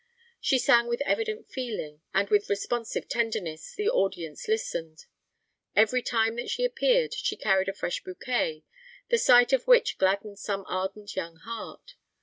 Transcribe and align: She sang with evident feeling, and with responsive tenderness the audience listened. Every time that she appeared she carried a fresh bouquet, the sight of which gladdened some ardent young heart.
She 0.39 0.57
sang 0.57 0.87
with 0.87 1.03
evident 1.05 1.47
feeling, 1.47 2.01
and 2.11 2.27
with 2.31 2.49
responsive 2.49 3.07
tenderness 3.07 3.75
the 3.75 3.87
audience 3.87 4.47
listened. 4.47 5.05
Every 5.75 6.01
time 6.01 6.37
that 6.37 6.49
she 6.49 6.65
appeared 6.65 7.13
she 7.13 7.35
carried 7.37 7.69
a 7.69 7.73
fresh 7.73 8.03
bouquet, 8.03 8.63
the 9.09 9.19
sight 9.19 9.53
of 9.53 9.67
which 9.67 9.99
gladdened 9.99 10.39
some 10.39 10.65
ardent 10.67 11.15
young 11.15 11.35
heart. 11.35 11.93